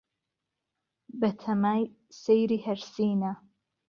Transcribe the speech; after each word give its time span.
به 1.19 1.29
تهمای 1.41 1.85
سهیری 2.21 2.59
ههرسینه 2.65 3.31